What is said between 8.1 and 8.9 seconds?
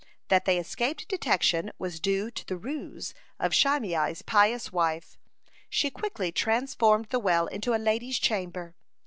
chamber.